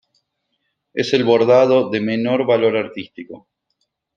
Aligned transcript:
Es 0.95 1.13
el 1.13 1.23
bordado 1.23 1.91
de 1.91 2.01
menor 2.01 2.43
valor 2.47 2.75
artístico. 2.75 3.47